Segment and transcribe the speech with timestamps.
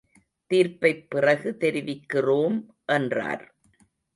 [0.51, 2.57] தீர்ப்பைப் பிறகு தெரிவிக்கிறோம்
[2.85, 3.43] என்றார்.